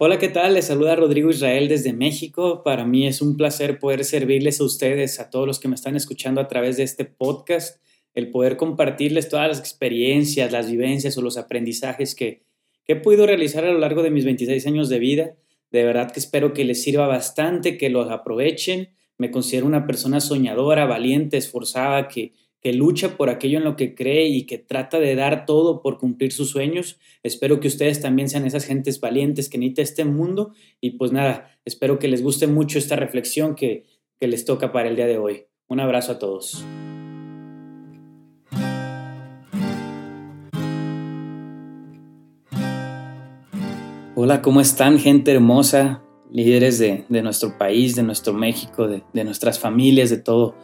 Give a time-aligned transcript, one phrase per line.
[0.00, 0.54] Hola, ¿qué tal?
[0.54, 2.62] Les saluda Rodrigo Israel desde México.
[2.62, 5.96] Para mí es un placer poder servirles a ustedes, a todos los que me están
[5.96, 7.82] escuchando a través de este podcast,
[8.14, 12.44] el poder compartirles todas las experiencias, las vivencias o los aprendizajes que,
[12.86, 15.34] he podido realizar a lo largo de mis 26 años de vida.
[15.72, 18.90] De verdad que espero que les sirva bastante, que los aprovechen.
[19.18, 23.94] Me considero una persona soñadora, valiente, esforzada, que, que lucha por aquello en lo que
[23.94, 26.98] cree y que trata de dar todo por cumplir sus sueños.
[27.22, 31.56] Espero que ustedes también sean esas gentes valientes que necesita este mundo y pues nada,
[31.64, 33.84] espero que les guste mucho esta reflexión que,
[34.18, 35.44] que les toca para el día de hoy.
[35.68, 36.64] Un abrazo a todos.
[44.16, 46.02] Hola, ¿cómo están gente hermosa?
[46.28, 50.56] Líderes de, de nuestro país, de nuestro México, de, de nuestras familias, de todo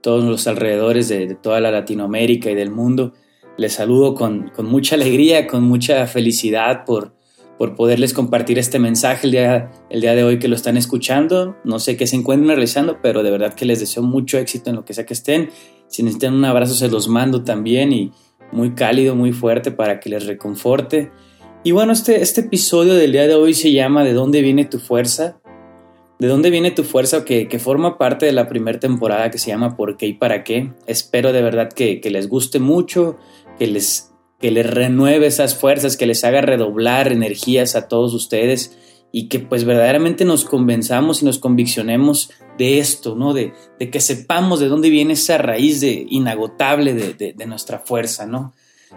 [0.00, 3.12] todos los alrededores de, toda la Latinoamérica y del mundo.
[3.56, 7.14] Les saludo con, mucha alegría, con mucha felicidad por,
[7.58, 11.56] por poderles compartir este mensaje el día, el día de hoy que lo están escuchando.
[11.64, 14.76] No sé qué se encuentren realizando, pero de verdad que les deseo mucho éxito en
[14.76, 15.50] lo que sea que estén.
[15.88, 18.12] Si necesitan un abrazo, se los mando también y
[18.52, 21.10] muy cálido, muy fuerte para que les reconforte.
[21.62, 24.78] Y bueno, este, este episodio del día de hoy se llama ¿De dónde viene tu
[24.78, 25.39] fuerza?
[26.20, 29.48] ¿De dónde viene tu fuerza que, que forma parte de la primera temporada que se
[29.48, 30.70] llama ¿Por qué y para qué?
[30.86, 33.16] Espero de verdad que, les guste mucho,
[33.58, 38.76] que les, que les renueve esas fuerzas, que les haga redoblar energías a todos ustedes
[39.10, 43.32] y que pues verdaderamente nos convenzamos y nos conviccionemos de esto, ¿no?
[43.32, 48.26] De, de que sepamos de dónde viene esa raíz de, inagotable de, de, nuestra fuerza,
[48.26, 48.52] ¿no?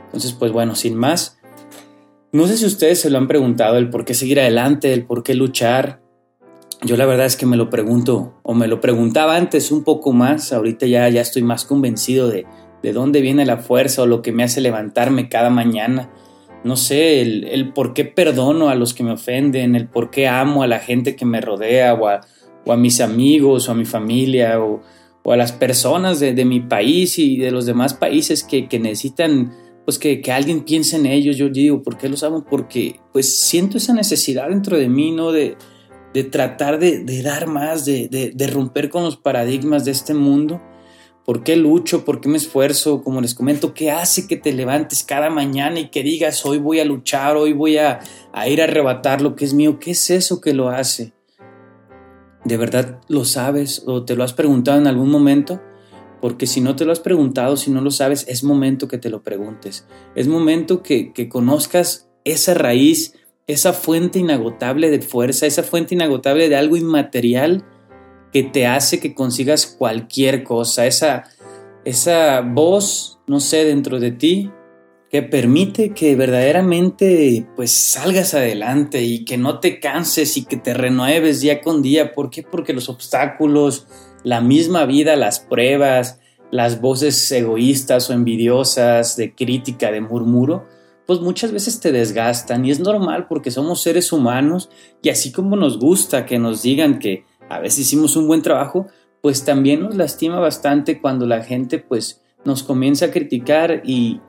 [0.07, 1.39] Entonces, pues bueno, sin más,
[2.33, 5.23] no sé si ustedes se lo han preguntado, el por qué seguir adelante, el por
[5.23, 6.02] qué luchar,
[6.83, 10.11] yo la verdad es que me lo pregunto, o me lo preguntaba antes un poco
[10.11, 12.45] más, ahorita ya, ya estoy más convencido de,
[12.81, 16.11] de dónde viene la fuerza o lo que me hace levantarme cada mañana.
[16.63, 20.27] No sé, el, el, por qué perdono a los que me ofenden, el por qué
[20.27, 22.21] amo a la gente que me rodea, o a,
[22.65, 24.81] o a mis amigos, o a mi familia, o,
[25.23, 28.79] o a las personas de, de, mi país y de los demás países que, que
[28.79, 29.53] necesitan
[29.85, 31.35] pues que, que, alguien piense en ellos.
[31.35, 32.45] Yo digo, ¿por qué los amo?
[32.49, 35.33] Porque pues siento esa necesidad dentro de mí, ¿no?
[35.33, 35.57] De,
[36.13, 40.61] de tratar de, dar más, de, de, romper con los paradigmas de este mundo.
[41.25, 42.05] ¿Por qué lucho?
[42.05, 43.01] ¿Por qué me esfuerzo?
[43.01, 46.79] Como les comento, ¿qué hace que te levantes cada mañana y que digas, hoy voy
[46.79, 48.01] a luchar, hoy voy a,
[48.45, 49.79] ir a arrebatar lo que es mío?
[49.79, 51.13] ¿Qué es eso que lo hace?
[52.43, 55.61] ¿De verdad lo sabes o te lo has preguntado en algún momento?
[56.21, 59.09] Porque si no te lo has preguntado, si no lo sabes, es momento que te
[59.09, 59.87] lo preguntes.
[60.15, 63.13] Es momento que conozcas esa raíz
[63.47, 67.63] esa fuente inagotable de fuerza, esa fuente inagotable de algo inmaterial
[68.31, 71.25] que te hace que consigas cualquier cosa, esa,
[71.85, 74.51] esa voz, no sé, dentro de ti
[75.13, 80.73] que permite que verdaderamente pues salgas adelante y que no te canses y que te
[80.73, 82.13] renueves día con día.
[82.13, 82.41] ¿Por qué?
[82.41, 83.85] Porque los obstáculos,
[84.23, 90.65] la misma vida, las pruebas, las voces egoístas o envidiosas de crítica, de murmuro,
[91.05, 94.69] pues muchas veces te desgastan y es normal porque somos seres humanos
[95.01, 98.87] y así como nos gusta que nos digan que a veces hicimos un buen trabajo,
[99.21, 104.21] pues también nos lastima bastante cuando la gente pues nos comienza a criticar y,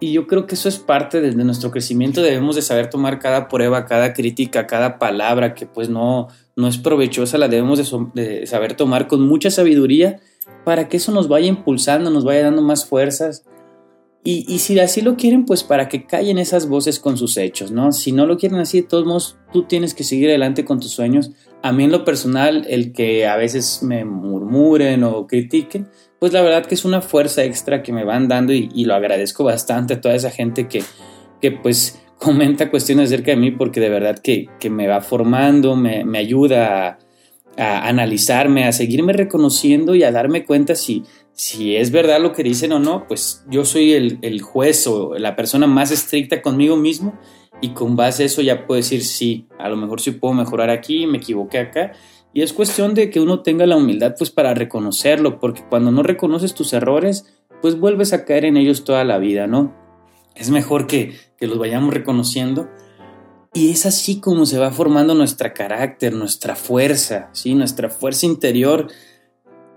[0.00, 3.48] y yo creo que eso es parte de, nuestro crecimiento, debemos de saber tomar cada
[3.48, 8.46] prueba, cada crítica, cada palabra que pues no, no es provechosa, la debemos de, de
[8.46, 10.20] saber tomar con mucha sabiduría
[10.64, 13.44] para que eso nos vaya impulsando, nos vaya dando más fuerzas
[14.22, 17.90] y, si así lo quieren, pues para que callen esas voces con sus hechos, ¿no?
[17.90, 20.90] Si no lo quieren así, de todos modos, tú tienes que seguir adelante con tus
[20.90, 21.30] sueños.
[21.62, 25.88] A mí en lo personal, el que a veces me murmuren o critiquen,
[26.18, 29.42] pues la verdad que es una fuerza extra que me van dando y, lo agradezco
[29.42, 30.82] bastante a toda esa gente que,
[31.40, 35.76] que pues comenta cuestiones acerca de mí porque de verdad que, que me va formando,
[35.76, 36.98] me, me ayuda
[37.56, 41.04] a analizarme, a seguirme reconociendo y a darme cuenta si
[41.40, 45.36] si es verdad lo que dicen o no, pues yo soy el, juez o la
[45.36, 47.18] persona más estricta conmigo mismo
[47.62, 50.68] y con base a eso ya puedo decir sí, a lo mejor sí puedo mejorar
[50.68, 51.92] aquí, me equivoqué acá.
[52.34, 56.02] Y es cuestión de que uno tenga la humildad pues para reconocerlo, porque cuando no
[56.02, 57.24] reconoces tus errores,
[57.62, 59.74] pues vuelves a caer en ellos toda la vida, ¿no?
[60.34, 62.68] Es mejor que, que los vayamos reconociendo.
[63.54, 67.54] Y es así como se va formando nuestra carácter, nuestra fuerza, ¿sí?
[67.54, 68.88] Nuestra fuerza interior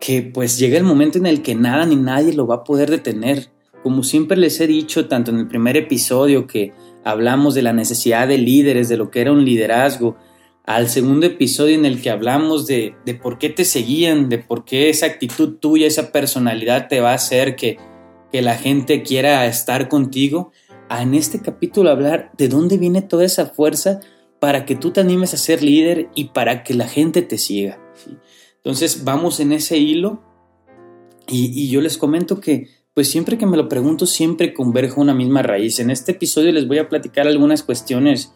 [0.03, 2.91] que pues llega el momento en el que nada ni nadie lo va a poder
[2.91, 3.47] detener.
[3.83, 6.73] Como siempre les he dicho, tanto en el primer episodio que
[7.05, 10.17] hablamos de la necesidad de líderes, de lo que era un liderazgo,
[10.65, 14.65] al segundo episodio en el que hablamos de, de por qué te seguían, de por
[14.65, 17.77] qué esa actitud tuya, esa personalidad te va a hacer que,
[18.29, 20.51] que la gente quiera estar contigo,
[20.89, 24.01] a en este capítulo hablar de dónde viene toda esa fuerza
[24.41, 27.79] para que tú te animes a ser líder y para que la gente te siga.
[28.63, 30.21] Entonces vamos en ese hilo
[31.27, 35.41] y, yo les comento que pues siempre que me lo pregunto siempre converjo una misma
[35.41, 35.79] raíz.
[35.79, 38.33] En este episodio les voy a platicar algunas cuestiones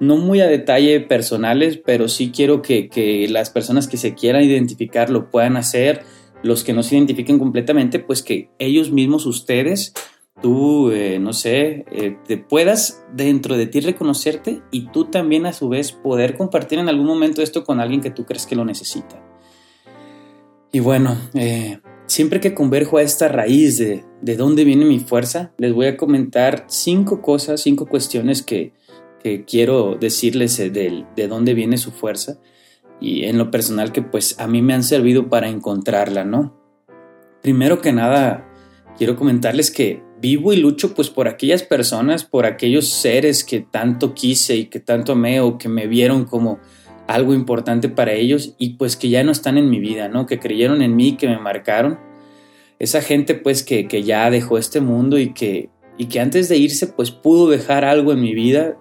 [0.00, 5.10] no muy a detalle personales, pero sí quiero que, las personas que se quieran identificar
[5.10, 6.02] lo puedan hacer,
[6.42, 9.92] los que no se identifiquen completamente, pues que ellos mismos, ustedes,
[10.40, 15.52] tú, eh, no sé, eh, te puedas dentro de ti reconocerte y tú también a
[15.52, 18.64] su vez poder compartir en algún momento esto con alguien que tú crees que lo
[18.64, 19.20] necesita.
[20.72, 25.52] Y bueno, eh, siempre que converjo a esta raíz de, de dónde viene mi fuerza,
[25.58, 28.72] les voy a comentar cinco cosas, cinco cuestiones que,
[29.22, 32.38] que quiero decirles de, de dónde viene su fuerza
[33.00, 36.56] y en lo personal que pues a mí me han servido para encontrarla, ¿no?
[37.42, 38.48] Primero que nada,
[38.96, 44.14] quiero comentarles que vivo y lucho pues por aquellas personas, por aquellos seres que tanto
[44.14, 46.58] quise y que tanto amé o que me vieron como
[47.08, 50.26] algo importante para ellos y pues que ya no están en mi vida, ¿no?
[50.26, 51.98] Que creyeron en mí, que me marcaron.
[52.78, 56.58] Esa gente pues que, que ya dejó este mundo y que, y que antes de
[56.58, 58.76] irse pues pudo dejar algo en mi vida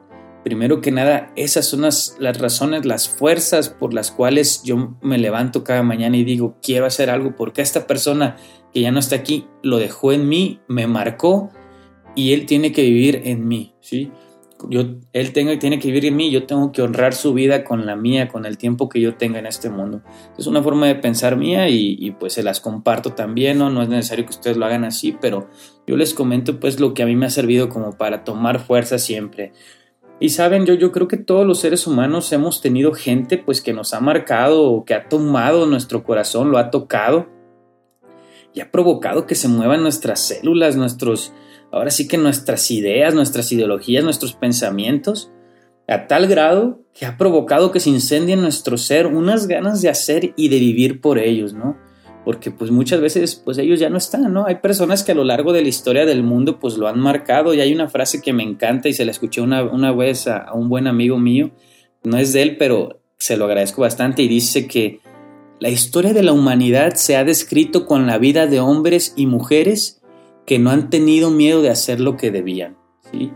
[0.47, 5.65] Primero que nada, esas son las, razones, las fuerzas por las cuales yo me levanto
[5.65, 8.37] cada mañana y digo, quiero hacer algo porque esta persona
[8.73, 11.49] que ya no está aquí lo dejó en mí, me marcó
[12.15, 14.09] y él tiene que vivir en mí, ¿sí?
[14.69, 14.81] Yo,
[15.13, 17.95] él tenga, tiene que vivir en mí, yo tengo que honrar su vida con la
[17.95, 20.01] mía, con el tiempo que yo tenga en este mundo.
[20.37, 23.69] Es una forma de pensar mía y, pues se las comparto también, ¿no?
[23.69, 25.47] No es necesario que ustedes lo hagan así, pero
[25.85, 28.97] yo les comento pues lo que a mí me ha servido como para tomar fuerza
[28.97, 29.53] siempre.
[30.19, 33.73] Y saben, yo, yo creo que todos los seres humanos hemos tenido gente pues que
[33.73, 37.27] nos ha marcado o que ha tomado nuestro corazón, lo ha tocado
[38.57, 41.31] y ha provocado que se muevan nuestras células, nuestros,
[41.71, 45.31] ahora sí que nuestras ideas, nuestras ideologías, nuestros pensamientos,
[45.87, 49.89] a tal grado que ha provocado que se incendie en nuestro ser unas ganas de
[49.89, 51.77] hacer y de vivir por ellos, ¿no?
[52.27, 54.45] porque pues muchas veces pues ellos ya no están, ¿no?
[54.45, 57.53] Hay personas que a lo largo de la historia del mundo pues lo han marcado
[57.53, 60.51] y hay una frase que me encanta y se la escuché una, una vez a,
[60.53, 61.51] un buen amigo mío,
[62.03, 64.99] no es de él, pero se lo agradezco bastante y dice que
[65.61, 70.01] la historia de la humanidad se ha descrito con la vida de hombres y mujeres
[70.47, 72.77] que no han tenido miedo de hacer lo que debían,
[73.11, 73.31] ¿sí?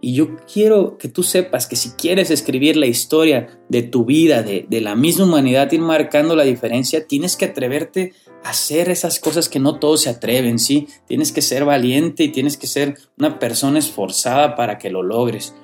[0.00, 4.42] Y yo quiero que tú sepas que si quieres escribir la historia de tu vida,
[4.42, 8.12] de, de la misma humanidad, ir marcando la diferencia, tienes que atreverte
[8.44, 10.88] hacer esas cosas que no todos se atreven, ¿sí?
[11.06, 15.54] Tienes que ser valiente y tienes que ser una persona esforzada para que lo logres.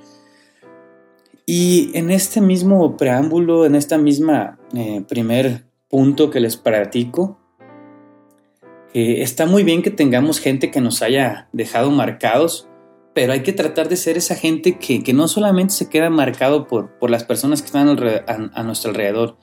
[1.45, 6.57] Y en este mismo preámbulo, en esta misma eh, primer punto que les
[8.93, 12.69] platico, está muy bien que tengamos gente que nos haya dejado marcados,
[13.15, 16.99] pero hay que tratar de ser esa gente que, no solamente se queda marcado por,
[16.99, 19.37] por las personas que están a nuestro alrededor,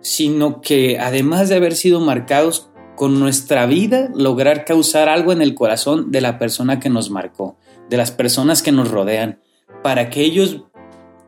[0.00, 5.54] sino que además de haber sido marcados, con nuestra vida lograr causar algo en el
[5.54, 7.56] corazón de la persona que nos marcó,
[7.88, 9.40] de las personas que nos rodean,
[9.82, 10.64] para que ellos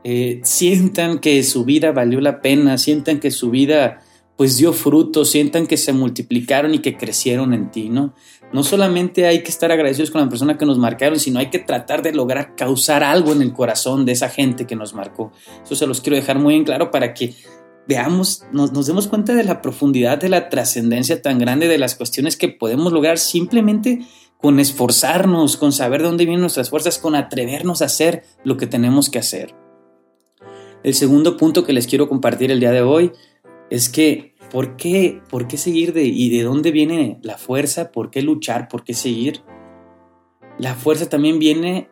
[0.05, 4.03] eh, sientan que su vida valió la pena, sientan que su vida
[4.37, 8.15] pues dio fruto, sientan que se multiplicaron y que crecieron en ti, ¿no?
[8.53, 11.59] No solamente hay que estar agradecidos con la persona que nos marcaron, sino hay que
[11.59, 15.33] tratar de lograr causar algo en el corazón de esa gente que nos marcó.
[15.65, 17.35] Eso se los quiero dejar muy en claro para que
[17.87, 21.95] veamos, nos, nos demos cuenta de la profundidad, de la trascendencia tan grande de las
[21.95, 24.01] cuestiones que podemos lograr simplemente
[24.39, 28.67] con esforzarnos, con saber de dónde vienen nuestras fuerzas, con atrevernos a hacer lo que
[28.67, 29.55] tenemos que hacer.
[30.83, 33.13] El segundo punto que les quiero compartir el día de hoy
[33.71, 37.93] es que, ¿por qué, por qué seguir de, y de dónde viene la fuerza?
[37.93, 38.69] ¿Por qué luchar?
[38.69, 39.43] ¿Por qué seguir?
[40.59, 41.91] La fuerza también viene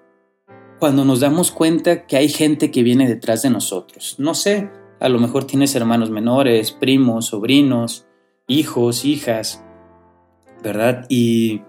[0.79, 4.17] cuando nos damos cuenta que hay gente que viene detrás de nosotros.
[4.19, 8.07] No sé, a lo mejor tienes hermanos menores, primos, sobrinos,
[8.49, 9.65] hijos, hijas,
[10.63, 11.07] ¿verdad?
[11.09, 11.63] Y,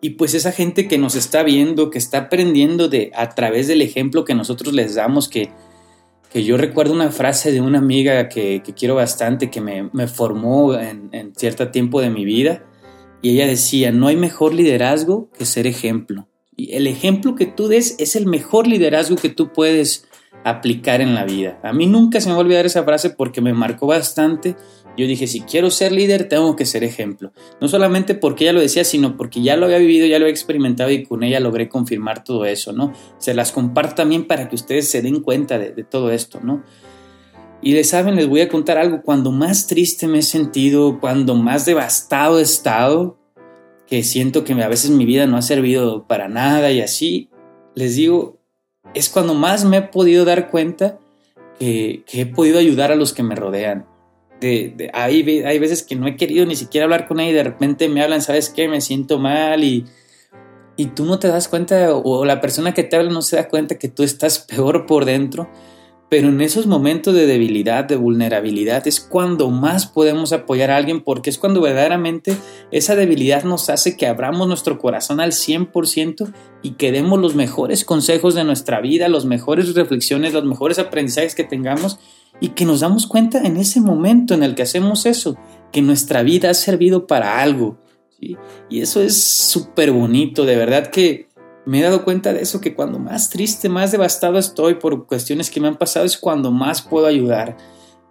[0.00, 3.82] y pues esa gente que nos está viendo, que está aprendiendo de, a través del
[3.82, 5.50] ejemplo que nosotros les damos, que,
[6.32, 10.74] que yo recuerdo una frase de una amiga que, quiero bastante, que me, me formó
[10.74, 12.64] en, en cierto tiempo de mi vida,
[13.22, 16.28] y ella decía, no hay mejor liderazgo que ser ejemplo.
[16.56, 20.06] Y el ejemplo que tú des es el mejor liderazgo que tú puedes
[20.44, 21.58] aplicar en la vida.
[21.62, 24.56] A mí nunca se me va a olvidar esa frase porque me marcó bastante.
[24.96, 27.32] Yo dije, si quiero ser líder, tengo que ser ejemplo.
[27.60, 30.32] No solamente porque ella lo decía, sino porque ya lo había vivido, ya lo había
[30.32, 32.92] experimentado y con ella logré confirmar todo eso, ¿no?
[33.18, 36.64] Se las comparto también para que ustedes se den cuenta de, todo esto, ¿no?
[37.62, 39.02] Y les saben, les voy a contar algo.
[39.02, 43.18] Cuando más triste me he sentido, cuando más devastado he estado,
[43.86, 47.30] que siento que a veces mi vida no ha servido para nada y así,
[47.74, 48.38] les digo,
[48.94, 50.98] es cuando más me he podido dar cuenta
[51.58, 53.86] que, he podido ayudar a los que me rodean.
[54.40, 57.44] De, hay, hay veces que no he querido ni siquiera hablar con ella y de
[57.44, 58.68] repente me hablan, ¿sabes qué?
[58.68, 59.86] Me siento mal y,
[60.76, 63.48] y tú no te das cuenta o la persona que te habla no se da
[63.48, 65.48] cuenta que tú estás peor por dentro
[66.08, 71.02] pero en esos momentos de debilidad, de vulnerabilidad, es cuando más podemos apoyar a alguien
[71.02, 72.36] porque es cuando verdaderamente
[72.70, 77.84] esa debilidad nos hace que abramos nuestro corazón al 100% y que demos los mejores
[77.84, 81.98] consejos de nuestra vida, las mejores reflexiones, los mejores aprendizajes que tengamos
[82.40, 85.36] y que nos damos cuenta en ese momento en el que hacemos eso,
[85.72, 87.78] que nuestra vida ha servido para algo.
[88.18, 91.28] Y eso es súper bonito, de verdad que
[91.66, 95.50] me he dado cuenta de eso, que cuando más triste, más devastado estoy por cuestiones
[95.50, 97.56] que me han pasado, es cuando más puedo ayudar.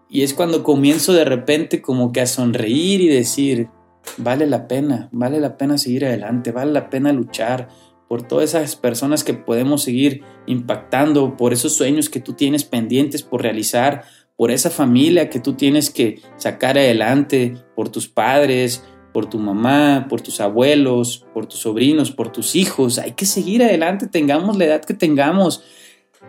[0.10, 3.70] Y es cuando comienzo de repente como que a sonreír y decir,
[4.18, 7.70] vale la pena, vale la pena seguir adelante, vale la pena luchar
[8.08, 13.24] por todas esas personas que podemos seguir impactando, por esos sueños que tú tienes pendientes
[13.24, 14.04] por realizar,
[14.36, 18.84] por esa familia que tú tienes que sacar adelante, por tus padres,
[19.14, 23.00] por tu mamá, por tus abuelos, por tus sobrinos, por tus hijos.
[23.00, 25.64] Hay que seguir adelante, tengamos la edad que tengamos.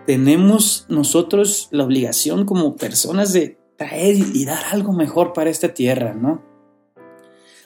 [0.06, 6.14] Tenemos nosotros la obligación como personas de traer y dar algo mejor para esta tierra,
[6.14, 6.42] ¿no?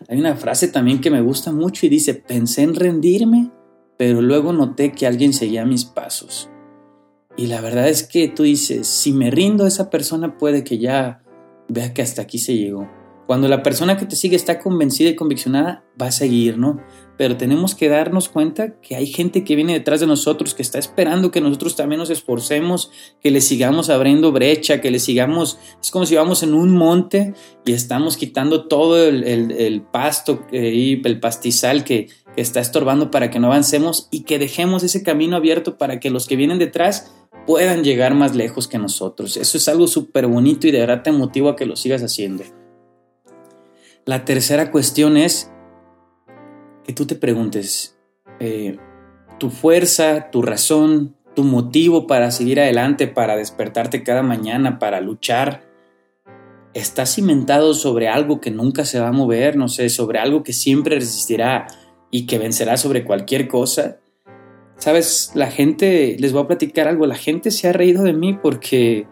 [0.08, 3.50] Hay una frase también que me gusta mucho y dice, pensé en rendirme,
[4.00, 6.48] pero luego noté que alguien seguía mis pasos.
[7.36, 11.22] Y la verdad es que tú dices, si me rindo, esa persona puede que ya
[11.68, 12.88] vea que hasta aquí se llegó.
[13.26, 16.80] Cuando la persona que te sigue está convencida y conviccionada, va a seguir, ¿no?
[17.18, 20.78] Pero tenemos que darnos cuenta que hay gente que viene detrás de nosotros, que está
[20.78, 22.90] esperando que nosotros también nos esforcemos,
[23.20, 27.34] que le sigamos abriendo brecha, que le sigamos, es como si vamos en un monte
[27.66, 33.38] y estamos quitando todo el, pasto y el pastizal que, que está estorbando para que
[33.38, 37.12] no avancemos y que dejemos ese camino abierto para que los que vienen detrás
[37.46, 39.36] puedan llegar más lejos que nosotros.
[39.36, 42.44] Eso es algo súper bonito y de verdad te motivo a que lo sigas haciendo.
[44.04, 45.50] La tercera cuestión es
[46.84, 47.96] que tú te preguntes,
[48.38, 48.78] eh,
[49.38, 55.70] tu fuerza, tu razón, tu motivo para seguir adelante, para despertarte cada mañana, para luchar,
[56.74, 60.52] está cimentado sobre algo que nunca se va a mover, no sé, sobre algo que
[60.52, 61.66] siempre resistirá
[62.10, 63.98] y que vencerá sobre cualquier cosa.
[64.76, 68.34] Sabes, la gente, les voy a platicar algo, la gente se ha reído de mí
[68.34, 69.06] porque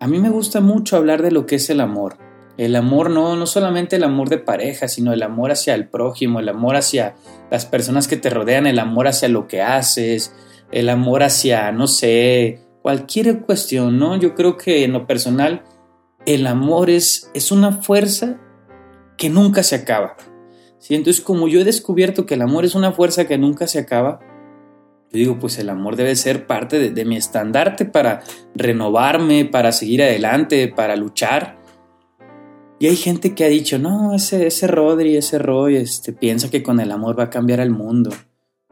[0.00, 2.16] a mí me gusta mucho hablar de lo que es el amor.
[2.56, 6.40] El amor no, no solamente el amor de pareja, sino el amor hacia el prójimo,
[6.40, 7.14] el amor hacia
[7.50, 10.34] las personas que te rodean, el amor hacia lo que haces,
[10.70, 14.16] el amor hacia, no sé, cualquier cuestión, ¿no?
[14.16, 15.62] Yo creo que en lo personal,
[16.26, 18.38] el amor es, es una fuerza
[19.16, 20.16] que nunca se acaba.
[20.82, 20.96] ¿Sí?
[20.96, 24.18] Entonces, como yo he descubierto que el amor es una fuerza que nunca se acaba,
[25.12, 28.22] yo digo, pues el amor debe ser parte de, mi estandarte para
[28.54, 31.58] renovarme, para seguir adelante, para luchar.
[32.78, 36.62] Y hay gente que ha dicho, no, ese, ese Rodri, ese Roy, este, piensa que
[36.62, 38.10] con el amor va a cambiar el mundo.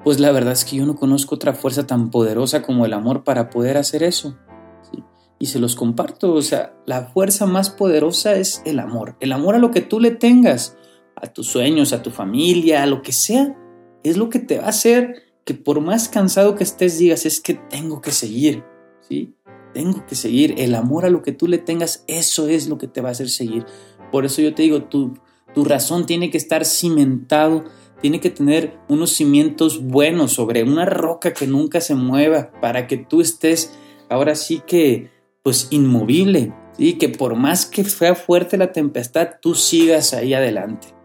[0.02, 3.23] Pues la verdad es que yo no conozco otra fuerza tan poderosa como el amor
[3.23, 4.37] para poder hacer eso.
[5.38, 9.17] Y se los comparto, o sea, la fuerza más poderosa es el amor.
[9.21, 10.76] El amor a lo que tú le tengas,
[11.23, 13.57] a tus sueños, a tu familia, a lo que sea,
[14.03, 17.41] es lo que te va a hacer que por más cansado que estés digas, es
[17.41, 18.62] que tengo que seguir,
[19.00, 19.35] ¿sí?
[19.73, 20.55] Tengo que seguir.
[20.59, 23.12] El amor a lo que tú le tengas, eso es lo que te va a
[23.12, 23.65] hacer seguir.
[24.12, 25.15] Por eso yo te digo, tu,
[25.55, 27.65] tu razón tiene que estar cimentado,
[28.00, 32.97] tiene que tener unos cimientos buenos sobre una roca que nunca se mueva para que
[32.97, 33.73] tú estés
[34.09, 35.11] ahora sí que
[35.43, 41.00] pues inmovible, y que por más que sea fuerte la tempestad, tú sigas ahí adelante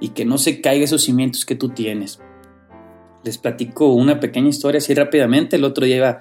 [0.00, 2.20] y que no se caigan esos cimientos que tú tienes.
[3.24, 5.56] Les platico una pequeña historia así rápidamente.
[5.56, 6.20] El otro día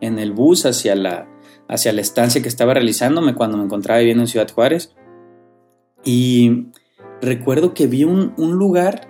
[0.00, 1.28] en el bus hacia la,
[1.68, 4.94] hacia la estancia que estaba realizándome cuando me encontraba viviendo en Ciudad Juárez
[6.04, 6.66] y
[7.20, 9.08] recuerdo que vi un, lugar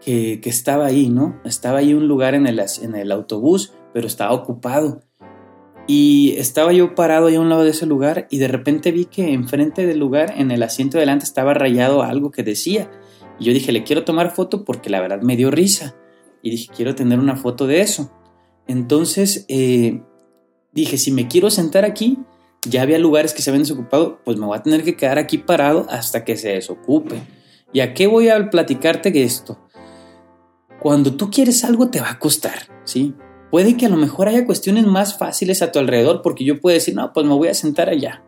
[0.00, 1.40] que, estaba ahí, ¿no?
[1.44, 5.02] Estaba ahí un lugar en el, en el autobús, pero estaba ocupado.
[5.86, 9.06] Y estaba yo parado ahí a un lado de ese lugar y de repente vi
[9.06, 12.90] que enfrente del lugar, en el asiento de delante, estaba rayado algo que decía.
[13.38, 15.96] Y yo dije, le quiero tomar foto porque la verdad me dio risa.
[16.40, 18.12] Y dije, quiero tener una foto de eso.
[18.66, 20.02] Entonces eh,
[20.72, 22.18] dije, si me quiero sentar aquí,
[22.64, 25.38] ya había lugares que se habían desocupado, pues me voy a tener que quedar aquí
[25.38, 27.20] parado hasta que se desocupe.
[27.72, 29.58] ¿Y a qué voy a platicarte esto?
[30.80, 33.14] Cuando tú quieres algo te va a costar, ¿sí?
[33.52, 36.72] Puede que a lo mejor haya cuestiones más fáciles a tu alrededor porque yo puedo
[36.72, 38.24] decir, no, pues me voy a sentar allá.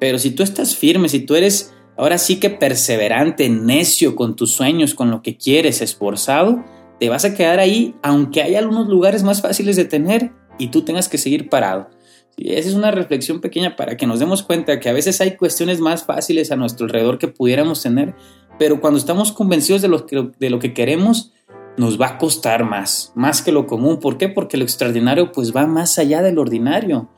[0.00, 4.52] Pero si tú estás firme, si tú eres ahora sí que perseverante, necio con tus
[4.52, 6.64] sueños, con lo que quieres, esforzado,
[6.98, 10.80] te vas a quedar ahí aunque haya algunos lugares más fáciles de tener y tú
[10.80, 11.90] tengas que seguir parado.
[12.38, 15.78] esa es una reflexión pequeña para que nos demos cuenta que a veces hay cuestiones
[15.78, 18.14] más fáciles a nuestro alrededor que pudiéramos tener,
[18.58, 20.06] pero cuando estamos convencidos de lo
[20.38, 21.32] de lo que queremos,
[21.76, 23.98] nos va a costar más, más que lo común.
[23.98, 24.28] ¿Por qué?
[24.28, 27.08] Porque lo extraordinario pues va más allá del ordinario.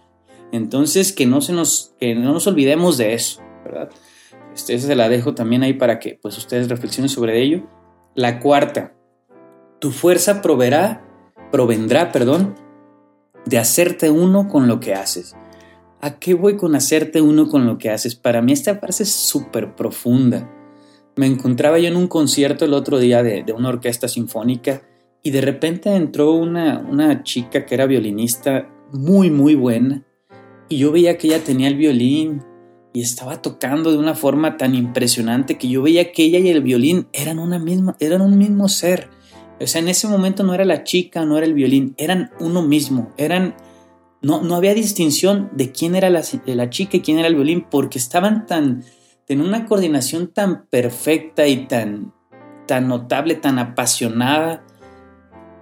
[0.52, 3.90] Entonces que no, se nos, que no nos olvidemos de eso, ¿verdad?
[4.54, 7.62] Este, esa se la dejo también ahí para que pues ustedes reflexionen sobre ello.
[8.14, 8.94] La cuarta,
[9.80, 12.54] tu fuerza provendrá, perdón,
[13.44, 15.34] de hacerte uno con lo que haces.
[16.00, 18.14] ¿A qué voy con hacerte uno con lo que haces?
[18.14, 20.48] Para mí esta frase es súper profunda.
[21.16, 24.82] Me encontraba yo en un concierto el otro día de, una orquesta sinfónica
[25.22, 30.04] y de repente entró una, una chica que era violinista muy, muy buena
[30.68, 32.42] y yo veía que ella tenía el violín
[32.92, 36.62] y estaba tocando de una forma tan impresionante que yo veía que ella y el
[36.62, 39.10] violín eran una misma, eran un mismo ser.
[39.60, 42.62] O sea, en ese momento no era la chica, no era el violín, eran uno
[42.62, 43.56] mismo, eran
[44.24, 47.66] no, no había distinción de quién era la, la, chica y quién era el violín,
[47.70, 48.82] porque estaban tan,
[49.28, 52.12] en una coordinación tan perfecta y tan,
[52.66, 54.64] tan notable, tan apasionada,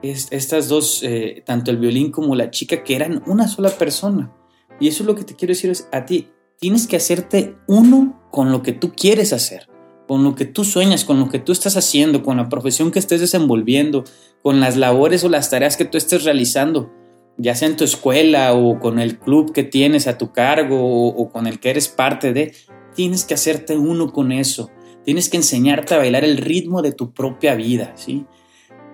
[0.03, 4.33] estas dos, eh, tanto el violín como la chica, que eran una sola persona.
[4.81, 8.21] Y eso es lo que te quiero decir es a ti, tienes que hacerte uno
[8.31, 9.69] con lo que tú quieres hacer
[10.13, 12.99] con lo que tú sueñas, con lo que tú estás haciendo, con la profesión que
[12.99, 14.05] estés desenvolviendo,
[14.43, 16.93] con las labores o las tareas que tú estés realizando,
[17.39, 21.31] ya sea en tu escuela o con el club que tienes a tu cargo o,
[21.31, 22.55] con el que eres parte de,
[22.95, 24.71] tienes que hacerte uno con eso.
[25.05, 28.27] Tienes que enseñarte a bailar el ritmo de tu propia vida, ¿sí?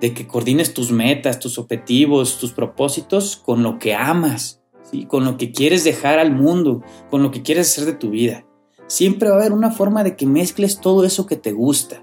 [0.00, 5.04] De que coordines tus metas, tus objetivos, tus propósitos con lo que amas, ¿sí?
[5.04, 8.46] Con lo que quieres dejar al mundo, con lo que quieres hacer de tu vida.
[8.86, 12.02] Siempre va a haber una forma de que mezcles todo eso que te gusta.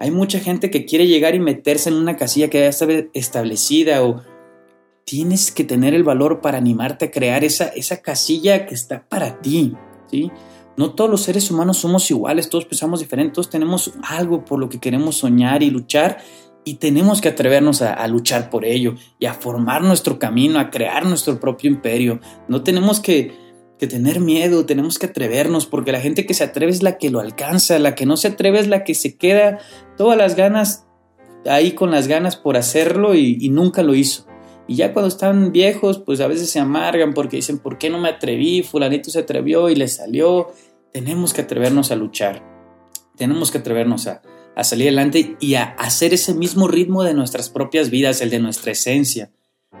[0.00, 4.04] Hay mucha gente que quiere llegar y meterse en una casilla que ya está establecida
[4.04, 4.22] o
[5.04, 9.40] tienes que tener el valor para animarte a crear esa, esa casilla que está para
[9.40, 9.74] ti,
[10.10, 10.32] ¿sí?
[10.76, 14.68] No todos los seres humanos somos iguales, todos pensamos diferentes, todos tenemos algo por lo
[14.68, 16.18] que queremos soñar y luchar
[16.64, 21.04] y tenemos que atrevernos a, luchar por ello y a formar nuestro camino, a crear
[21.04, 22.20] nuestro propio imperio.
[22.48, 23.44] No tenemos que
[23.86, 27.20] tener miedo, tenemos que atrevernos, porque la gente que se atreve es la que lo
[27.20, 29.58] alcanza, la que no se atreve es la que se queda
[29.96, 30.86] todas las ganas
[31.46, 34.26] ahí con las ganas por hacerlo y, nunca lo hizo.
[34.66, 37.98] Y ya cuando están viejos, pues a veces se amargan porque dicen, ¿por qué no
[37.98, 38.62] me atreví?
[38.62, 40.52] Fulanito se atrevió y le salió.
[40.92, 42.42] Tenemos que atrevernos a luchar.
[43.16, 44.22] Tenemos que atrevernos a,
[44.56, 48.38] a salir adelante y a hacer ese mismo ritmo de nuestras propias vidas, el de
[48.38, 49.30] nuestra esencia.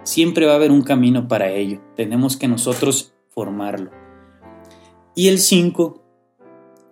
[0.02, 1.80] Siempre va a haber un camino para ello.
[1.96, 3.90] Tenemos que nosotros formarlo.
[5.14, 6.02] Y el 5,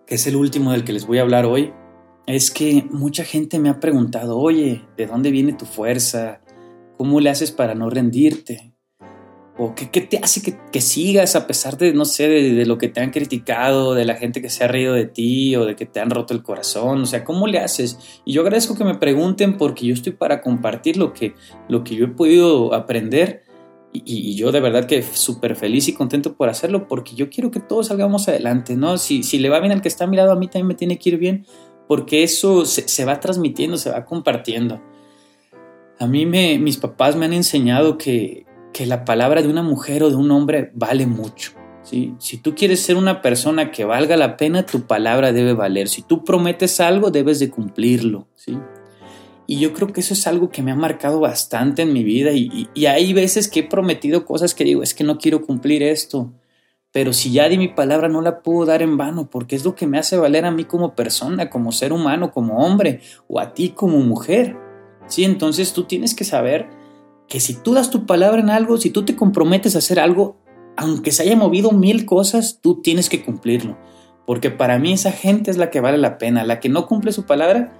[0.07, 1.73] que es el último del que les voy a hablar hoy,
[2.27, 6.42] es que mucha gente me ha preguntado, oye, ¿de dónde viene tu fuerza?
[7.03, 8.77] ¿Cómo le haces para no rendirte?
[9.59, 13.01] ¿O qué, te hace que, sigas a pesar de, no sé, de, lo que te
[13.01, 15.99] han criticado, de la gente que se ha reído de ti o de que te
[15.99, 17.03] han roto el corazón?
[17.03, 18.21] O sea, ¿cómo le haces?
[18.25, 21.35] Y yo agradezco que me pregunten porque yo estoy para compartir lo que,
[21.69, 23.43] lo que yo he podido aprender
[23.93, 27.59] y, yo de verdad que súper feliz y contento por hacerlo porque yo quiero que
[27.59, 28.97] todos salgamos adelante, ¿no?
[28.97, 30.75] Si, si le va bien al que está a mi lado, a mí también me
[30.77, 31.47] tiene que ir bien
[31.89, 34.81] porque eso se, va transmitiendo, se va compartiendo.
[36.03, 40.03] A mí me, mis papás me han enseñado que, que la palabra de una mujer
[40.03, 41.53] o de un hombre vale mucho.
[41.85, 42.13] ¿sí?
[42.19, 45.89] Si tú quieres ser una persona que valga la pena, tu palabra debe valer.
[45.89, 48.27] Si tú prometes algo, debes de cumplirlo.
[48.35, 48.59] ¿sí?
[49.47, 52.33] Y yo creo que eso es algo que me ha marcado bastante en mi vida
[52.33, 56.33] y, hay veces que he prometido cosas que digo, es que no quiero cumplir esto,
[56.91, 59.77] pero si ya di mi palabra no la puedo dar en vano porque es lo
[59.77, 63.55] que me hace valer a mí como persona, como ser humano, como hombre o a
[63.55, 64.57] ti como mujer.
[65.07, 66.69] Sí, entonces tú tienes que saber
[67.29, 70.37] que si tú das tu palabra en algo, si tú te comprometes a hacer algo,
[70.77, 73.79] aunque se haya movido mil cosas, tú tienes que cumplirlo.
[74.27, 76.45] Porque para mí esa gente es la que vale la pena.
[76.45, 77.73] La que no cumple su palabra,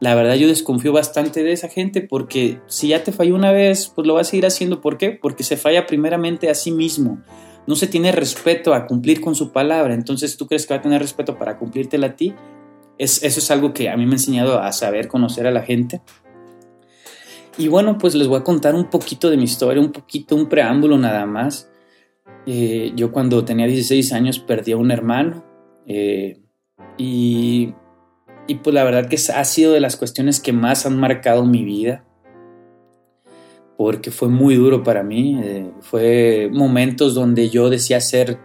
[0.00, 3.92] la verdad yo desconfío bastante de esa gente porque si ya te falló una vez,
[3.94, 4.80] pues lo va a seguir haciendo.
[4.80, 5.10] ¿Por qué?
[5.10, 7.20] Porque se falla primeramente a sí mismo.
[7.66, 9.92] No se tiene respeto a cumplir con su palabra.
[9.92, 12.34] Entonces, ¿tú crees que va a tener respeto para cumplírtela a ti?
[12.96, 15.62] Es, eso es algo que a mí me ha enseñado a saber conocer a la
[15.62, 16.00] gente.
[17.58, 20.48] Y bueno, pues les voy a contar un poquito de mi historia, un poquito, un
[20.48, 21.70] preámbulo nada más.
[22.46, 25.44] Eh, yo cuando tenía 16 años perdí a un hermano
[25.86, 26.40] eh,
[26.96, 27.74] y
[28.50, 31.62] y pues la verdad que ha sido de las cuestiones que más han marcado mi
[31.62, 32.04] vida,
[33.76, 38.40] porque fue muy duro para mí, eh, fue momentos donde yo decía ser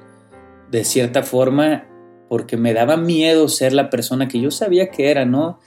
[0.70, 1.88] de cierta forma,
[2.30, 5.58] porque me daba miedo ser la persona que yo sabía que era, ¿no?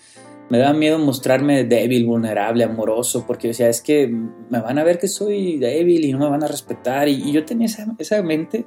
[0.50, 4.98] Me daba miedo mostrarme débil, vulnerable, amoroso, porque decía, es que me van a ver
[4.98, 7.08] que soy débil y no me van a respetar.
[7.08, 8.66] Y, yo tenía esa, esa mente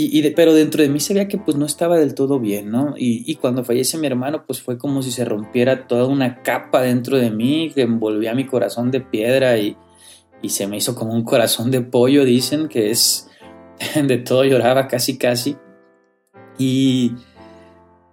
[0.00, 2.94] y, pero dentro de mí se veía que pues no estaba del todo bien, ¿no?
[2.96, 7.16] Y, cuando fallece mi hermano, pues fue como si se rompiera toda una capa dentro
[7.18, 9.76] de mí que envolvía mi corazón de piedra y,
[10.40, 13.28] y se me hizo como un corazón de pollo, dicen, que es
[14.00, 15.56] de todo lloraba casi casi.
[16.58, 17.14] Y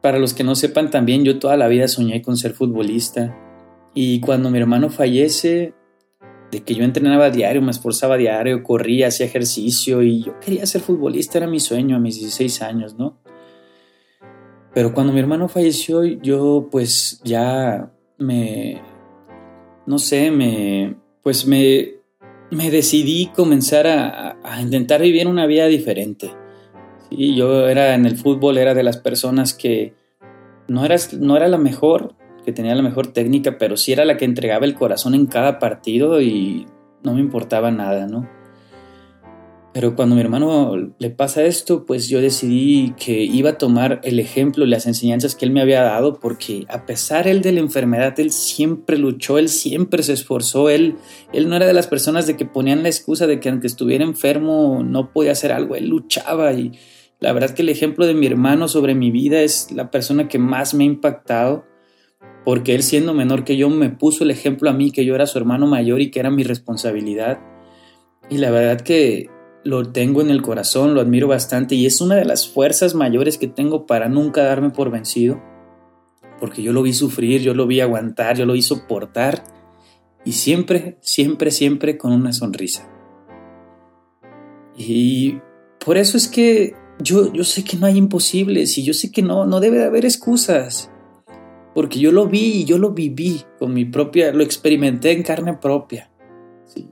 [0.05, 3.35] para los que no sepan también, yo toda la vida soñé con ser futbolista.
[3.95, 5.73] Y cuando mi hermano fallece,
[6.51, 10.81] de que yo entrenaba diario, me esforzaba diario, corría, hacía ejercicio y yo quería ser
[10.81, 13.17] futbolista, era mi sueño a mis 16 años, ¿no?
[14.75, 18.83] Pero cuando mi hermano falleció, yo pues ya me,
[19.87, 21.93] no sé, me, pues me,
[22.51, 26.44] me decidí comenzar a, a intentar vivir una vida diferente.
[27.09, 29.93] Sí, yo era en el fútbol, era de las personas que
[30.67, 34.17] no era, no era la mejor, que tenía la mejor técnica, pero sí era la
[34.17, 36.65] que entregaba el corazón en cada partido y
[37.03, 38.27] no me importaba nada, ¿no?
[39.75, 44.21] Pero cuando mi hermano le pasa esto, pues yo decidí que iba a tomar el
[44.21, 47.59] ejemplo y las enseñanzas que él me había dado, porque a pesar él de la
[47.59, 50.95] enfermedad, él siempre luchó, él siempre se esforzó, él,
[51.33, 54.05] él no era de las personas de que ponían la excusa de que aunque estuviera
[54.05, 56.71] enfermo no podía hacer algo, él luchaba y
[57.25, 60.37] la verdad que el ejemplo de mi hermano sobre mi vida es la persona que
[60.37, 61.65] más me ha impactado
[62.45, 65.25] porque él siendo menor que yo me puso el ejemplo a mí, que yo era
[65.25, 67.39] su hermano mayor y que era mi responsabilidad.
[68.29, 69.31] Y la verdad que
[69.63, 73.39] lo tengo en el corazón, lo admiro bastante y es una de las fuerzas mayores
[73.39, 75.41] que tengo para nunca darme por vencido,
[76.39, 79.45] porque yo lo vi sufrir, yo lo vi aguantar, yo lo vi soportar
[80.25, 82.87] y siempre, siempre, siempre con una sonrisa.
[84.77, 85.39] Y
[85.83, 89.21] por eso es que yo, yo sé que no hay imposibles y yo sé que
[89.21, 90.89] no, no debe de haber excusas
[91.75, 95.55] porque yo lo vi y yo lo viví con mi propia, lo experimenté en carne
[95.55, 96.09] propia.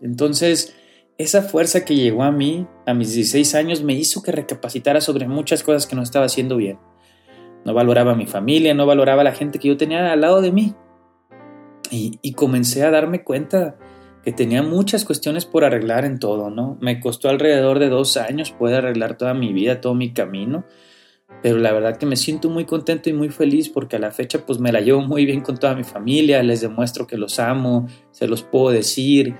[0.01, 0.75] Entonces,
[1.17, 5.25] esa fuerza que llegó a mí a mis 16 años me hizo que recapacitara sobre
[5.25, 6.79] muchas cosas que no estaba haciendo bien.
[7.63, 10.75] No valoraba mi familia, no valoraba la gente que yo tenía al lado de mí.
[11.89, 13.77] Y, y comencé a darme cuenta
[14.23, 16.77] que tenía muchas cuestiones por arreglar en todo, ¿no?
[16.81, 20.65] Me costó alrededor de dos años poder arreglar toda mi vida, todo mi camino
[21.43, 24.45] pero la verdad que me siento muy contento y muy feliz porque a la fecha
[24.45, 27.87] pues me la llevo muy bien con toda mi familia, les demuestro que los amo,
[28.11, 29.35] se los puedo decir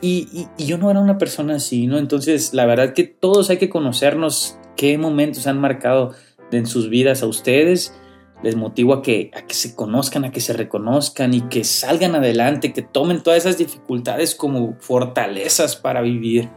[0.00, 1.98] y, yo no era una persona así, ¿no?
[1.98, 6.12] Entonces la verdad que todos hay que conocernos qué momentos han marcado
[6.52, 7.98] en sus vidas a ustedes,
[8.42, 12.14] les motivo a que, a que se conozcan, a que se reconozcan y que salgan
[12.14, 16.48] adelante, que tomen todas esas dificultades como fortalezas para vivir,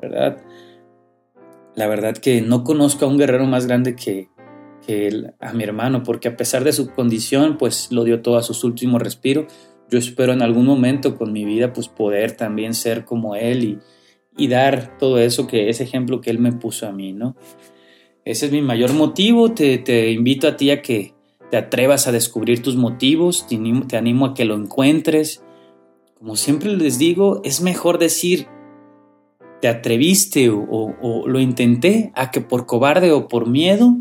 [0.00, 0.38] ¿verdad?
[1.74, 4.28] La verdad que no conozco a un guerrero más grande que,
[5.38, 8.64] a mi hermano, porque a pesar de su condición, pues lo dio todo a sus
[8.64, 9.46] últimos respiros.
[9.88, 13.78] Yo espero en algún momento con mi vida, pues poder también ser como él y,
[14.36, 17.36] y dar todo eso que ese ejemplo que él me puso a mí, ¿no?
[18.24, 19.52] Ese es mi mayor motivo.
[19.52, 21.14] Te, te invito a ti a que
[21.50, 25.42] te atrevas a descubrir tus motivos, te animo, te animo a que lo encuentres.
[26.18, 28.48] Como siempre les digo, es mejor decir
[29.60, 33.98] te atreviste o, o, lo intenté a que por cobarde o por miedo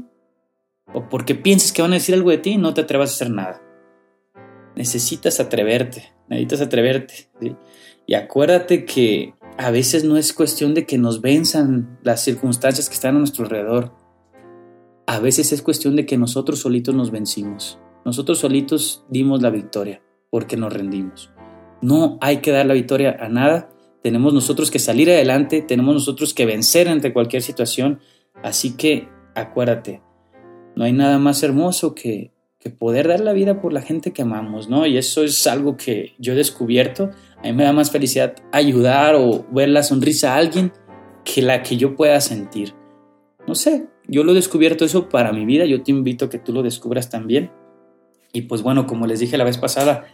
[0.94, 3.30] o porque pienses que van a decir algo de ti, no te atrevas a hacer
[3.30, 3.62] nada.
[4.76, 7.30] Necesitas atreverte, necesitas atreverte.
[8.08, 12.96] Y acuérdate que a veces no es cuestión de que nos venzan las circunstancias que
[12.96, 13.94] están a nuestro alrededor.
[15.10, 17.80] A veces es cuestión de que nosotros solitos nos vencimos.
[18.06, 21.32] Nosotros solitos dimos la victoria porque nos rendimos.
[21.82, 23.72] No hay que dar la victoria a nada.
[24.04, 28.02] Tenemos nosotros que salir adelante, tenemos nosotros que vencer ante cualquier situación.
[28.44, 30.04] Así que acuérdate,
[30.76, 32.32] no hay nada más hermoso que,
[32.78, 34.86] poder dar la vida por la gente que amamos, ¿no?
[34.86, 37.10] Y eso es algo que yo he descubierto.
[37.40, 40.72] A mí me da más felicidad ayudar o ver la sonrisa a alguien
[41.26, 42.76] que la que yo pueda sentir.
[43.48, 46.40] No sé, yo lo he descubierto eso para mi vida, yo te invito a que
[46.40, 47.52] tú lo descubras también.
[48.34, 50.06] Y pues bueno, como les dije la vez pasada,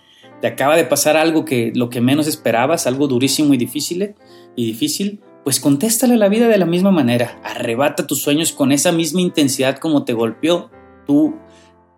[0.42, 4.16] te acaba de pasar algo que lo que menos esperabas, algo durísimo y difícil,
[4.56, 8.92] y difícil, pues contéstale la vida de la misma manera, arrebata tus sueños con esa
[8.92, 10.72] misma intensidad como te golpeó,
[11.06, 11.36] tú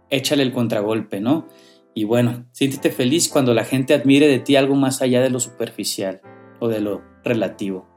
[0.09, 1.47] échale el contragolpe, ¿no?
[1.93, 5.39] Y bueno, siéntete feliz cuando la gente admire de ti algo más allá de lo
[5.39, 6.21] superficial
[6.59, 7.96] o de lo relativo.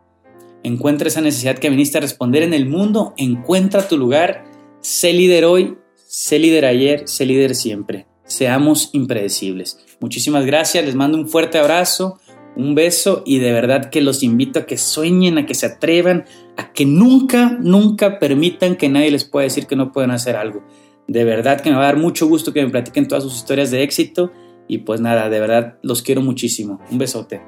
[0.63, 4.45] Encuentra esa necesidad que viniste a responder en el mundo, encuentra tu lugar,
[4.81, 8.07] sé líder hoy, sé líder ayer, sé líder siempre.
[8.25, 9.79] Seamos impredecibles.
[10.01, 12.19] Muchísimas gracias, les mando un fuerte abrazo
[12.57, 16.25] un beso y de verdad que los invito a que sueñen, a que se atrevan,
[16.57, 20.65] a que nunca, nunca permitan que nadie les pueda decir que no pueden hacer algo.
[21.07, 23.71] De verdad que me va a dar mucho gusto que me platiquen todas sus historias
[23.71, 24.33] de éxito
[24.69, 26.81] y pues nada, de verdad los quiero muchísimo.
[26.91, 27.41] Un besote.